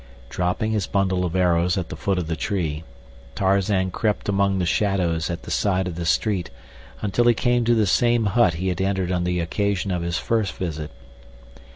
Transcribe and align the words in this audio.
Dropping 0.31 0.71
his 0.71 0.87
bundle 0.87 1.23
of 1.25 1.35
arrows 1.35 1.77
at 1.77 1.89
the 1.89 1.95
foot 1.95 2.17
of 2.17 2.25
the 2.25 2.35
tree, 2.35 2.83
Tarzan 3.35 3.91
crept 3.91 4.27
among 4.27 4.57
the 4.57 4.65
shadows 4.65 5.29
at 5.29 5.43
the 5.43 5.51
side 5.51 5.87
of 5.87 5.93
the 5.93 6.07
street 6.07 6.49
until 7.03 7.25
he 7.25 7.35
came 7.35 7.65
to 7.65 7.75
the 7.75 7.85
same 7.85 8.25
hut 8.25 8.55
he 8.55 8.69
had 8.69 8.81
entered 8.81 9.11
on 9.11 9.25
the 9.25 9.39
occasion 9.39 9.91
of 9.91 10.01
his 10.01 10.17
first 10.17 10.53
visit. 10.55 10.89